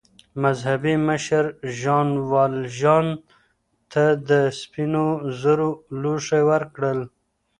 مذهبي 0.43 0.95
مشر 1.07 1.45
ژان 1.79 2.09
والژان 2.31 3.07
ته 3.91 4.03
د 4.29 4.31
سپینو 4.59 5.05
زرو 5.41 5.69
لوښي 6.01 6.41
ورکړل. 6.49 6.99